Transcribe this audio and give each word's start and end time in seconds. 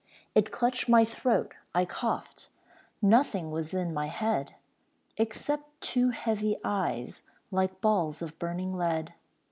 It 0.33 0.51
clutched 0.51 0.89
my 0.89 1.05
throat, 1.05 1.53
I 1.75 1.85
coughed; 1.85 2.49
Nothing 3.03 3.51
was 3.51 3.71
in 3.71 3.93
my 3.93 4.07
head 4.07 4.55
Except 5.17 5.79
two 5.79 6.09
heavy 6.09 6.57
eyes 6.63 7.21
Like 7.51 7.81
balls 7.81 8.23
of 8.23 8.39
burning 8.39 8.73
lead. 8.75 9.13